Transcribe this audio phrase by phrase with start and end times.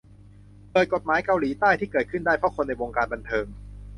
[0.71, 3.45] เปิดกฎหมายเกาหลีใต้ ที่เกิดขึ้นได้เพราะคนในวงการบันเทิง